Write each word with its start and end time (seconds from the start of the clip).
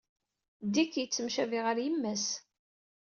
Dick 0.73 0.91
yettemcabi 0.97 1.59
ɣer 1.65 1.77
yemma-s. 1.85 2.27